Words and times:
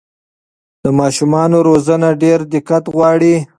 د 0.83 0.85
ماشومانو 0.99 1.57
روزنه 1.69 2.09
ډېر 2.23 2.39
دقت 2.53 2.83
غواړي. 2.95 3.35